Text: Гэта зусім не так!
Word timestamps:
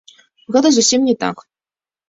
Гэта 0.55 0.71
зусім 0.79 1.07
не 1.11 1.15
так! 1.27 1.47